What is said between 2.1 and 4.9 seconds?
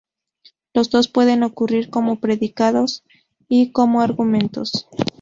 predicados y como argumentos.